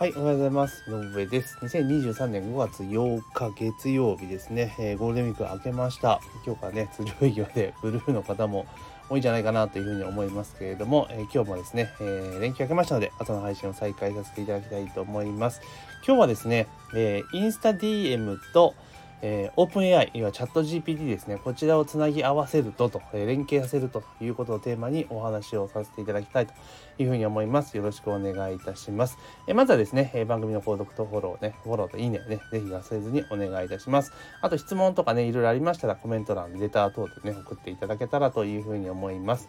[0.00, 0.82] はい、おはようございます。
[0.88, 1.58] 井上です。
[1.60, 6.22] 2023年5月8日月曜日ですね、えー、ゴールデンウィーク明けました。
[6.46, 8.64] 今日からね、通常営業でブルーの方も
[9.10, 15.60] 多いんじゃないかなというふうに思いますけれども、えー、今日もですね、えー、連休明けましたので、朝の配信を再開させていただきたいと思います。
[16.06, 18.74] 今日はですね、えインスタ DM と、
[19.22, 26.54] えー、OpenAI、いわチャット GPT ですね、こちらをつなぎ合わせるとと、えー、連携させるということをテーマにお話をさせていただきたいと
[26.98, 27.76] いうふうに思います。
[27.76, 29.18] よろしくお願いいたします。
[29.46, 34.12] えー、まずはですね、え番組の購読とフォローね、フォローといいねをね、ぜひ忘れずにお願いいたします。
[34.40, 39.48] あと質問とかね、いろいろありましたらコメント欄、レター等でね、送っていただけたらというふうに思います。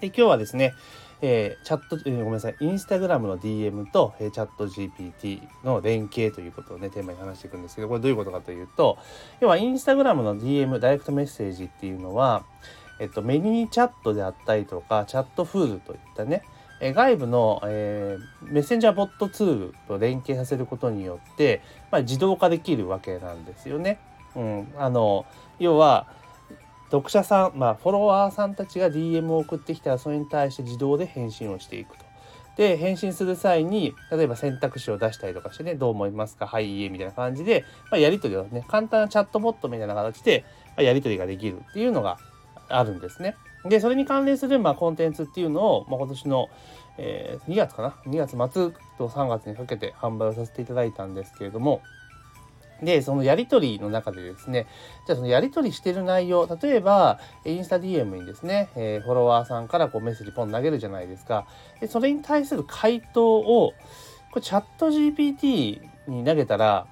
[0.00, 0.74] で今日はですね、
[1.20, 8.98] えー、チャット、えー、ごめんなさい、インスタグラムの DM と、えー、チャット GPT の連携ということをね、テーマに話していくんですけど、これどういうことかというと、
[9.40, 12.44] 要はインスタグラムの DM、ダイレクトメッセージっていうのは、
[13.00, 16.42] えっと、メニーチャットであったりとか、チャットフールといったね、
[16.80, 23.98] え外部の、えー、メッセンジャーボットツールと連携させることによって、まあ、自動化できるわけなんですよね。
[24.36, 25.24] うん、あの
[25.58, 26.06] 要は
[26.94, 32.04] 読者さん、まあ、フォロワーさんたちが DM を送ってきたらそれに対して自動で返信をしていくと。
[32.56, 36.46] で返信する際に例えば選択肢を出したりとかしてねどう思いますか？
[36.46, 42.16] はいいいえみたいな感じで、まあ、やり取りをね簡単なチャットボットみたいな形で、まあ、やり取りができるっていうのが
[42.68, 43.34] あるんですね。
[43.64, 46.48] でそれに関連する、まあ、コンテンツっていうのを、まあ、今年の、
[46.98, 51.80] えー、2月かな？2月末と3月にかけて販売をさせていただいたんですけれども
[52.84, 54.66] で、そのやり取りの中でですね、
[55.06, 61.46] じゃあそのやり取りしてる内容、例えば、インスタ DM にですね、え、フォロワーさんからこうメッセージポン投げるじゃないですか。
[61.80, 63.72] で、それに対する回答を、
[64.30, 66.86] これチャット GPT に投げたら、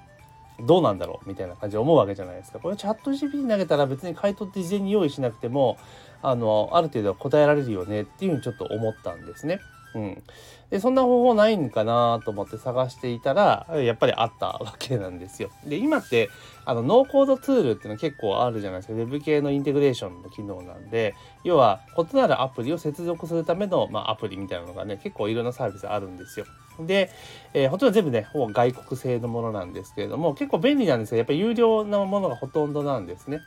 [0.59, 1.27] どうなんだろう？
[1.27, 2.59] みたいな感じで思うわけじゃないですか。
[2.59, 5.77] これチャット GPT に投げたら別に回答って事前に用意しなくても、
[6.21, 9.59] あの、ある程度は答えられるよねっていうふうにちょっと思ったんですね。
[9.95, 10.23] うん、
[10.69, 15.51] でそんな方法ないんかなと思って探していたらやっぱりあったわけなんですよ。
[15.65, 16.29] で今って
[16.65, 21.13] あのノーコードツールっていうのは結構あるじゃないですか Web 系のインテグレーションの機能なんで
[21.43, 26.45] 要は異なるアプリを接続するための、まあ、アプリみたいなのがね結構いろんなサービスあるんですよ。
[26.79, 27.11] で、
[27.53, 33.41] えー、ほとんど全部ねほぼ外国製のものなんですけれども結構便利なんですけどやっぱり有料なものがほとんどなんですね。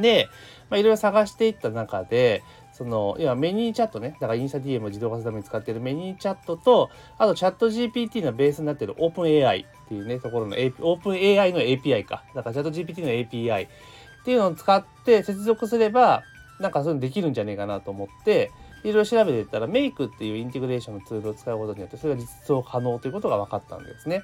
[0.00, 0.28] で、
[0.70, 16.22] まあ、いろいろ探していった中でその要はメニーチャットねだからインスタ DM を自動化するために使っているメニーチャットとあとチャット GPT のベースになっている OpenAI っていうねところの、AP、OpenAI の API かだからチャット GPT の API っていうのを使って接続すれば
[16.60, 18.50] なんかそういうのできるんじゃねえかなと思って
[18.84, 24.22] いろいろ調べていったらメイクっていうインテグレーションのツールを使うことによってそれが実装可能ということが分かったんですね。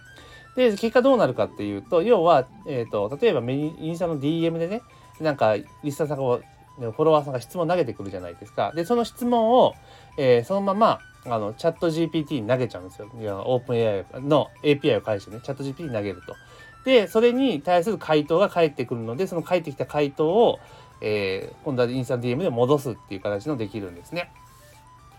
[0.57, 4.83] で結果どうなるかっていうと要は、えーと、例えばメニインスタの DM でね
[5.21, 6.41] なんかリスターさんが
[6.79, 8.73] フォロワーさんが質問投げてくるじゃないですか。
[8.75, 9.75] で、その質問を、
[10.17, 13.11] えー、そのまま、あの、チャット GPT に投げちゃうんですよ。
[13.19, 16.35] いや、オープン AI の API を返してね、チャット GPT に投げると。
[16.85, 20.59] で、それに対する回答が返ってくるので、その返ってきた回答を、
[21.01, 24.31] えー、今度はインスタ DM で戻すっていう形のできるんですね。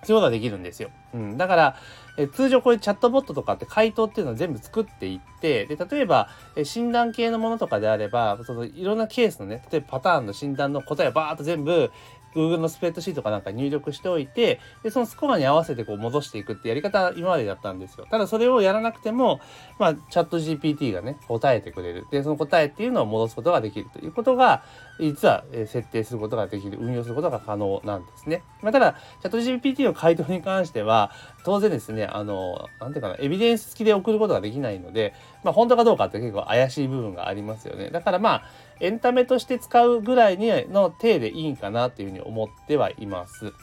[0.03, 0.89] そういうことができるんですよ。
[1.13, 1.37] うん。
[1.37, 1.75] だから、
[2.17, 11.91] え通常こういうチャットボットとかって回答っていうのを全部作っていって、で、例えば、え診断系のものとかであれば、そのいろんなケースのね、例えばパターンの診断の答えをバーッと全部、
[12.35, 18.05] Google のスプレッドシートかなんか入力しておいて、で、そのスコアに合わせてこう戻していくってやり方今までだったんですよ。
[18.09, 19.39] ただそれをやらなくても、
[19.79, 22.07] まあ、チャット GPT がね、答えてくれる。
[22.11, 24.63] で、その答えっていうのを戻すことができるということが、
[24.99, 28.43] 実は設定することができる、運用することが可能なんですね。
[28.61, 31.11] まあ、ただ、チャット GPT の回答に関しては、
[31.45, 35.13] 当然ですね、あの、なんていうかな、エビデンス付きで送ることができないので、
[35.43, 37.89] まあ、本当かどうかって結構怪しい部分がありますよね。
[37.89, 38.43] だからまあ、
[38.79, 43.53] エンタメとして使うぐらいにの体でいいんかなっていうふうに思ってはいます。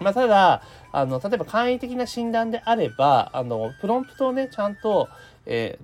[0.00, 5.08] まあ、ただ、あの、例えば簡易的な診断であれば、あの、プロンプトをね、ちゃんと、
[5.46, 5.78] え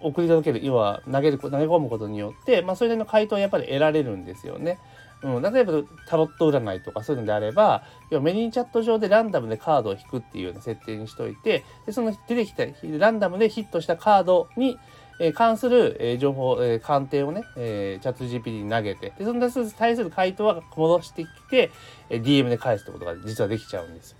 [0.00, 4.78] ー、送り届ける、要は投げる、投げ込むことによって、まあ、それなりの回答はやっぱり得られるんですよね。
[5.22, 12.64] うん、例えばタロット占いとかそういうのであれば要はメニューチャット上でランダムでカードを引くっていうような設定にしといてでその出てきた
[12.98, 14.78] ランダムでヒットしたカードに
[15.20, 21.70] え関する、え情報、え鑑定をね、えチャット GPT に投げて、で、その対する回答は戻してきて、
[22.08, 24.18] え DM で返すってことが実はできちゃうんですよ。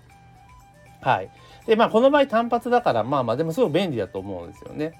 [1.01, 1.29] はい。
[1.65, 4.93] で、まあ、この場合単発だから、まあまあ、でもすごい便利だと思うんですよね。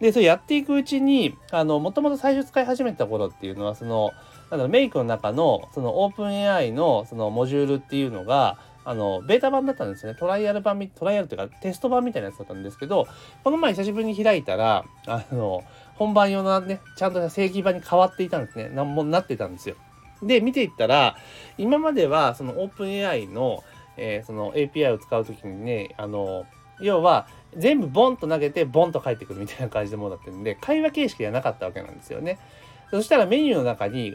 [0.00, 4.12] で、それやっていくうちに、あの、もともと最初使い始めた頃っていうのは、その、
[4.50, 10.14] なんだろ、メイクの中の、そのオープン AI の、そのモジュールっていうのが、あの、ベータ版だったんですね。
[10.14, 13.06] トライアル版、トライアルっていうかテスト版みたいなやつだったんですけど、
[13.42, 15.64] この前久しぶりに開いたら、あの、
[15.96, 18.68] 本番用のね、ちゃんと正規版に変わっていたんですね。
[18.68, 19.74] なんもなってたんですよ。
[20.22, 21.16] で、見ていったら、
[21.58, 23.64] 今まではその OpenAI の、
[23.96, 26.46] えー、その API を使うときにね、あの、
[26.80, 32.38] 要は、全部ボンと投げてボンと返ってくるみたいな感じのものだったんで会話形式ではなかったわけなんですよね。
[32.90, 34.14] そしたらメニューの中に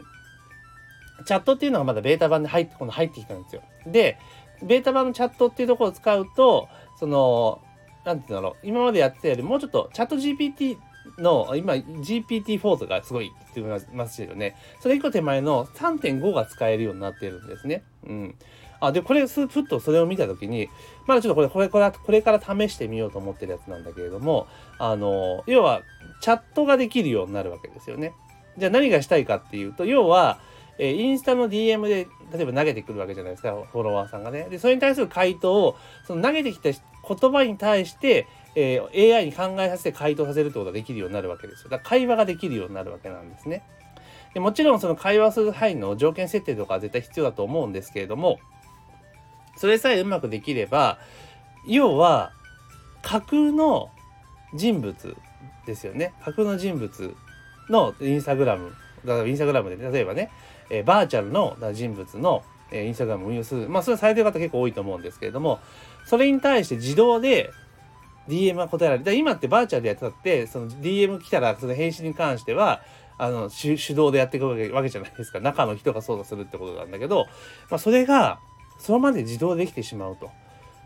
[1.25, 3.61] チャットっていうのがまだベータ版で入ってこの入ってきたんですよ。
[3.85, 4.17] で
[4.63, 6.69] ベータ版のチャットっていうところを使うと
[6.99, 7.61] その
[8.05, 10.77] 何て言うんだろう今までやってたよりもうちょっとチャット GPT
[11.17, 14.55] の今 GPT-4 とかすごいって言いますよね。
[14.81, 17.83] それ以降手前の3.5が使えるようになってるんですね。
[18.07, 18.35] うん。
[18.79, 20.67] あ、で、これ、ふっとそれを見たときに、
[21.05, 24.47] まだちょっとこれ、これ、これ、これから試してみようと思ってるやつなんだけれども、
[24.79, 25.83] あの、要は、
[26.19, 28.13] チャットができるようになるわけですよね。
[28.57, 30.39] じゃあ何がしたいかっていうと、要は、
[30.77, 34.47] えー、インスタの DM で、例えば投げてくるわけじゃないですか、フォロワーさんがね。
[34.49, 35.75] で、それに対する回答を、
[36.05, 41.69] その投げてきた言葉に対して、えー、AI に考えさせて回答させるってことができるようになるわけですよ。
[41.69, 43.63] だから会話ができるようになるわけなんですね。
[44.33, 48.39] でもちろんその会話する範囲の条件設定とかは絶対必要だと思うんですけれども、
[49.57, 50.99] それさえうまくできれば、
[51.67, 52.31] 要は
[53.01, 53.89] 架空の
[54.53, 55.15] 人物
[55.65, 56.13] ですよね。
[56.23, 57.15] 架空の人物
[57.69, 58.73] のインスタグラム、
[59.05, 60.29] だからインスタグラムで、例えばね、
[60.69, 63.69] えー、バーチャルの人物の、えー、インスタグラムを運用する。
[63.69, 65.59] まあ、それされてる方結構多いと思うんですけれども、
[66.05, 67.51] それに対して自動で
[68.27, 69.13] DM が答えられる。
[69.15, 72.81] 今ってバーチャルでやってたって、その DM 来たら、その返信に関しては、
[73.17, 75.39] あの、手動でやっていくわけじゃないですか。
[75.39, 77.27] 中の人が操作するってことなんだけど、
[77.69, 78.39] まあ、それが、
[78.79, 80.31] そのまで自動できてしまうと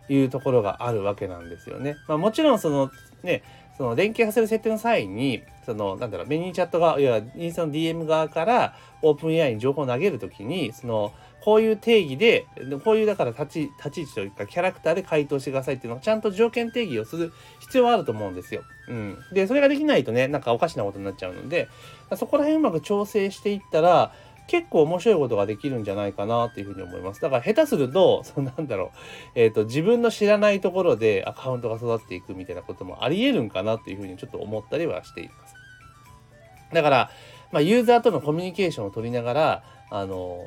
[0.09, 1.95] いうところがあるわけなんですよね。
[2.09, 2.91] まあ、もちろん、その、
[3.23, 3.41] ね、
[3.77, 11.11] その連携させる設定の際に、その、なんだろう、メニューチャットが、いや、インスタの DM 側からオープン AI に情報を投げるときに、その、
[11.45, 12.47] こういう定義で、
[12.83, 18.63] こういうだから立ち、立ち位置というかキャラクターで回答してくださいっていうのをちゃんと条件定義をする必要はあると思うんですよ。
[18.87, 19.17] うん。
[19.31, 21.67] で、それができないとね、なんかおかしなことになっちゃうので、
[22.15, 24.11] そこら辺うまく調整していったら、
[24.47, 27.21] 結構面白いことができるんじゃないかなっていうふうに思います。
[27.21, 28.91] だから下手すると、そのなんだろ
[29.35, 35.55] う、えっ、ー、と、自分の知らないところでアカウントが育っていくみたいなこともあり得るんかなっていうふうにちょっと思ったりはしています。
[36.73, 37.11] だから、
[37.51, 40.39] まあ、ユーザーとのコミュニケーションを取りながら、あの、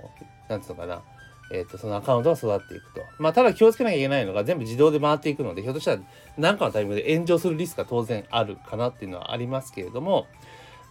[0.48, 1.02] なんつうのかな、
[1.50, 3.00] えっ、ー、と、そのアカウントが育っていくと。
[3.18, 6.02] まあ、ただ気をつけなきゃいけないのが全部自動で回っていくので、ひょっとしたら
[6.36, 10.26] 何かのタイミングで炎上するリスクが当然あるかなっていうのはありますけれども、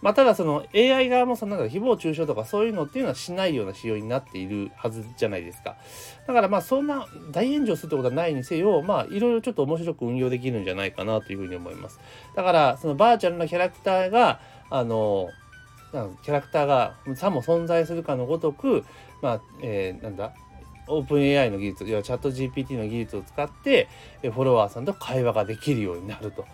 [0.00, 5.76] まあ、ただその AI 側もそのなんか誹謗中傷とかそういうのっていうのはしないような仕様になっているはずじゃないですか。
[6.26, 11.98] だからまあそんな大炎上するってことはないにせよ、まあいろいろちょっと面白く運用できるんじゃないかなというふうに思います。
[12.36, 14.40] だからそのバーチャルなキャラクターが、
[14.70, 15.28] あの、
[16.22, 18.84] キャラクターがさも存在するかのごとく、
[19.22, 20.32] まあ、えー、なんだ、
[20.86, 23.88] オープン AI の技術、いやチャット GPT の技術を使って、
[24.22, 26.44] フォロワーさんと会話ができるようになると。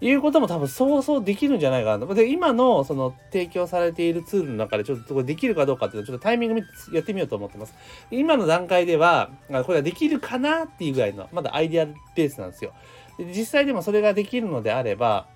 [0.00, 2.14] いうことも多分想像できるんじゃないかなと。
[2.14, 7.74] で、今のその提供されているツールの中でちょっとこれできるかどうかっていうのをちょっとタイミング見てやってみようと思ってます。
[8.10, 12.72] 今の段階では、これができるかなっていうぐらいの、まだアイディアベースなんですよ。
[13.18, 15.26] で実際でもそれができるのであれば、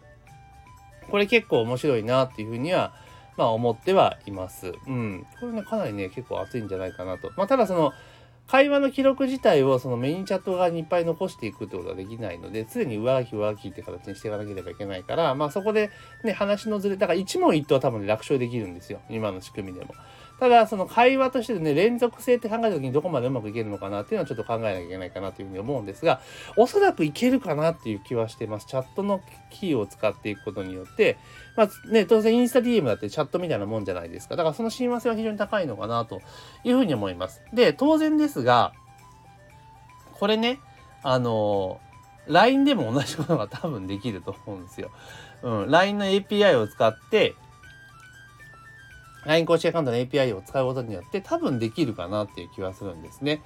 [1.10, 2.94] これ結構面白いなっていうふうには、
[3.36, 4.72] まあ思ってはいます。
[4.86, 5.26] うん。
[5.40, 7.32] これね、かなりね、結構熱いんじゃないかなと。
[7.36, 7.92] まあただその、
[8.52, 15.88] 会話の記録自体をそのメインチャット側にいっぱい残していくってことはできないので、常に上書き上書きって形にしていかなければいけないから、まあそこで
[16.22, 19.00] ね、話のずれ、だから一問一答は多分、楽勝できるんですよ。
[19.08, 19.94] 今の仕組みでも。
[20.42, 26.20] ただ、その会話としてね、連続性って考えた時にどこまでうまくいけるのかなっていうのはちょっと考えなきゃいけないかなというふうに思うんですが、
[26.56, 28.66] おそらくいけるかなっていう気はしてます。
[28.66, 29.20] チャットの
[29.50, 31.16] キーを使っていくことによって、
[31.56, 34.34] まあね、当然インスタ DM だってチャットみたいなもんじゃないですか。
[34.34, 36.20] だからその親和性は非常に高いのかなと
[36.64, 37.40] いうふうに思います。
[37.54, 38.72] で、当然ですが、
[40.14, 40.58] これね、
[41.04, 41.78] あの
[42.26, 44.90] LINE でも同じことが多分できると思うんですよ。
[45.44, 47.36] うん、LINE の API を使って、
[49.26, 53.42] LINE 公式アカウントの API を使うことによって多分できるかなっていう気はするんですね。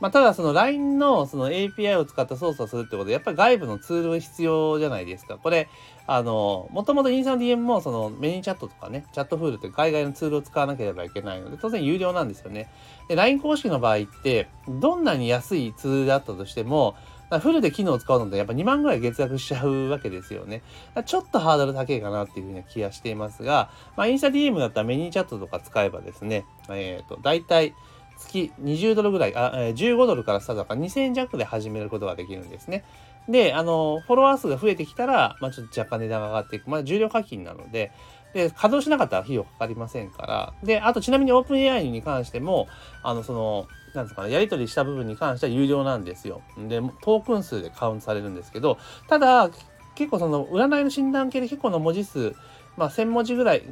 [0.00, 5.36] まあ、ただその LINE のその API を使った操作するってことで、やっぱり外部のツール必要じゃないですか。
[5.36, 5.68] これ、
[6.06, 12.70] あの、もともとインスタの DM もそのメニューチャットとかね、チャットフールって海外のツールを使わなければいけないので、当然有料なんですよね。
[13.08, 16.94] で、LINE 公式の場合って、どんなに安いツールだったとしても、
[17.38, 20.62] フルで機能を使うのでやっぱ2万ぐらい月額しちゃうわけですよね。
[21.04, 27.74] ちょっとハードル高いかなっていうふうな気がしていますが、まあ、インスタ DM だったらメニーチャットとか使えばですね、えっ、ー、と、大体、
[28.18, 32.84] 月20ドルぐらい、あ、15ドルからスタートだか2000弱で始めることができるんですね。
[33.28, 36.68] で、あの、フォロワー数が増えてきたら、まあちょっと若干値段が上がっていく。
[36.68, 37.92] まあ重量課金なので、
[38.34, 40.54] で、稼働しなかったら費用かかりませんから。
[40.62, 42.68] で、あとちなみにオープン AI に関しても、
[43.02, 46.42] あの、その、なんですかね、やり取りした部分に関しては有料なんですよ。
[46.56, 48.78] で、トークン数でカウントされるんですけど、
[49.08, 49.50] ただ、
[49.94, 52.34] 結構その、占いの診断系で結構の文字数、
[52.76, 53.62] まあ1000文字ぐらい、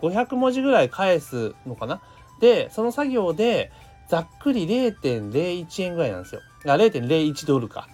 [0.00, 2.00] 500文字ぐらい返すのかな？
[2.40, 3.72] で、その作業で、
[4.08, 6.40] ざっくり0.01円ぐらいなんですよ。
[6.64, 7.88] あ、0.01ドルか。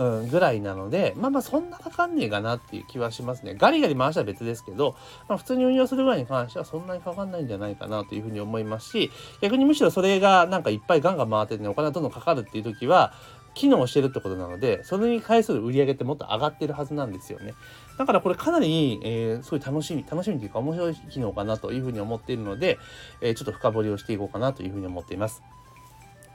[0.00, 3.54] うん、ぐらいなので、まあまあそんなかかんねえかなっていう気はしますね。
[3.54, 4.96] ガリガリ回したら別ですけど、
[5.28, 9.10] まあ、普通に運用するぐらいに関してはそんなにかかんないんじゃないかなというふうに思いますし、
[9.42, 13.12] 逆にむしろそれがなんかいっぱいガンガン回ってて、ね、お金がどんどんかかるっていう時は、
[13.52, 17.52] 機能してるってことなので、それに対する売り上げってもっと上がってるはずなんですよね。
[17.98, 22.78] だからこれかなり、えー、すごい楽しみ、楽しみというか面白い機能かなというふうに思っているので、
[23.20, 25.42] えー、ちょっと深掘りをしていこうかなというふうに思っています。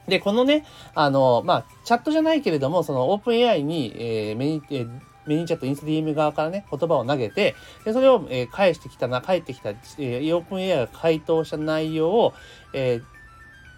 [0.07, 4.89] で、このね、あの、まあ、チャットじゃないけれども、そのオープン AI に、えー、メニ、えー
[5.25, 12.33] メニューチャット、インスタ DM 側からね、言葉を投げて、でそれを、えー、返してきたな、返ってきた、えー、オープン AI が回答した内容を、
[12.73, 13.03] えー、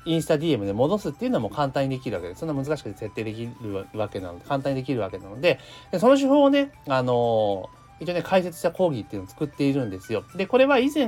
[0.06, 2.40] インスタ DM で戻すっていうのも簡単にできるわけです。
[2.40, 5.60] そんな難しくて設定できるわけなので、簡単にできるわけなので、
[5.92, 7.70] でその手法をね、あの、
[8.00, 10.24] 一応ね、解説した講義っていうのを作っているんですよ。
[10.36, 11.08] で、これは以前、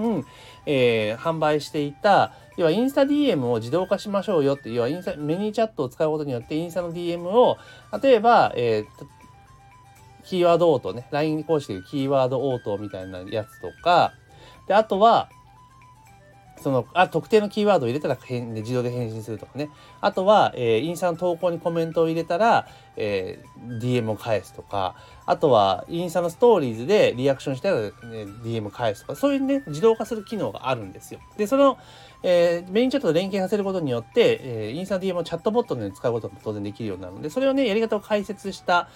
[0.65, 7.57] えー、販売していた、要はインスタ DM を自動化しましょうよって、要はインスタ、メニューチャットを使うことによって、インスタの DM を、
[8.01, 14.13] 例えば、えー、キーワード応答ね、LINE 公式でキーワード応答みたいなやつとか、
[14.67, 15.29] で、あとは、
[16.61, 19.69] その、あ、特定のキーワードを入れたら変、自動で返信するとかね。
[20.01, 27.91] あとは、えー、インスタの投稿にコメントを入れたら、えー、DM を返すとか、あとは、インスタのストーリーズでリアクションしたら、ね、
[28.43, 31.19] DM 返すとか、そういうね、自動化する機能があるんですよ。
[31.37, 31.77] で、その、
[32.21, 38.89] えー、メインチャットと連携させることによって、えー、インスタ DM をチャットボットで使うことも当然できるようになるので、それをね、やり方を解説した、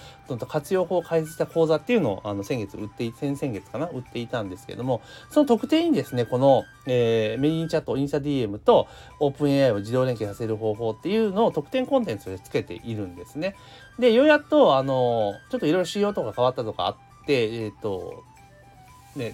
[0.48, 8.88] 活用法を解説した講座っていうのを、あの、先月売って先々月かな売っていたんですけども、その特定にですね、この、えー、メインチャット、インスタ DM と
[9.20, 13.56] OpenAI を自動連携させる方法っていうのを特典コンテンツでつけているんですね。
[14.00, 18.24] で、ようやっと、あの、ちょっといろいろ仕様とか変わったとかあって、えっ、ー、と、
[19.16, 19.34] ね、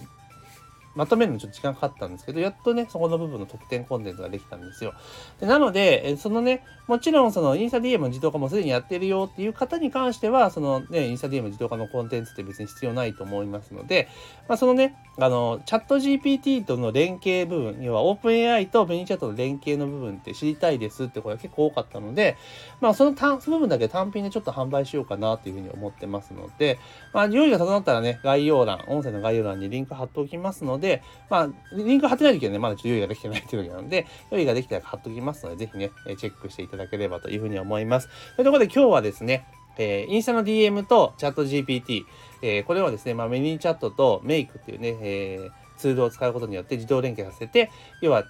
[0.99, 4.93] まとめるのちょっと時間かかったんですけど、やっとね、そこの部分の特典コンテンツができたんですよ。
[5.39, 14.09] でなので、そのね、もちろんそのインスタ DM の自動化もすでにやってるよっていう方に関しては、そのね、インスタ DM 自動化のコンテンツって別に必要ないと思いますので、
[14.49, 22.37] まあ、そのね、あの、チャット GPT との連携部分、要は OpenAI とベニチャットの連携の部分って知りたいですって声が結構多かったので、
[22.81, 26.79] まあその単、その部分だけ単品でちょっと販売しようかなというふうに思ってますので、
[27.13, 38.09] まあ用意が整ったらね、概要欄、音声の概要欄にリンク貼っておきますので、でまあ、リンク貼ってない時はね、まだちょっと用意ができてないというわけなので、用意ができたら貼っときますので、ぜひね、チェックしていただければというふうに思います。
[38.35, 39.45] というところで今日はですね、
[39.77, 42.03] えー、インスタの DM とチャット GPT、
[42.41, 48.25] えー、これをですね、まあ、メニーチャットとメイクっていうね、えー、ツールを使うことによって自動連携させて、要は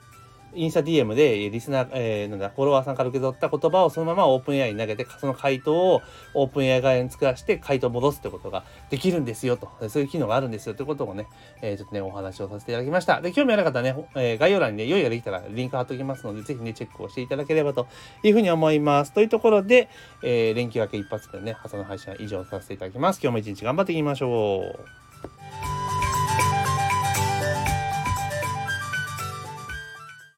[0.54, 6.02] インスタ DM でリスナー、えー、なんだ、フォロワーさんから受け取った言葉をそのままオープン AI に投げて、その回答を
[6.34, 9.70] オープン AI 側に作らせて回答を戻すってことができるんですよと。
[9.90, 11.28] そういう機能があるんですよってことをね、
[11.62, 13.22] えー、ちょっとね、お話をさせていただきました。
[13.22, 17.88] で、興味ある方はね、えー、概要欄にね、用意ができたらリンク貼っておきますので、ぜひね、チェックをしていただければと
[18.24, 19.14] いうふうに思います。
[19.14, 19.90] というところで、
[20.24, 23.20] えー、連休明け一発目のね、朝の配信は以上させていただきます。
[23.22, 25.09] 今日も一日頑張っていきましょう。